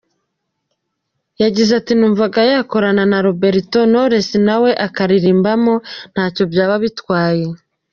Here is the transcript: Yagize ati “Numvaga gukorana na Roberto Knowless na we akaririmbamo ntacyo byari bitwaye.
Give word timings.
Yagize 1.41 1.71
ati 1.79 1.93
“Numvaga 1.95 2.41
gukorana 2.59 3.03
na 3.11 3.19
Roberto 3.27 3.79
Knowless 3.89 4.29
na 4.47 4.55
we 4.61 4.71
akaririmbamo 4.87 5.73
ntacyo 6.13 6.43
byari 6.51 6.75
bitwaye. 6.83 7.45